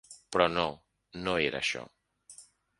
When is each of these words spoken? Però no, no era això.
Però 0.35 0.47
no, 0.53 0.63
no 1.27 1.37
era 1.51 1.63
això. 1.63 1.87